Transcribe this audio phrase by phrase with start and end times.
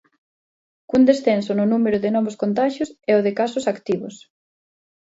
[0.89, 4.15] Cun descenso no número de novos contaxios e o de casos activos.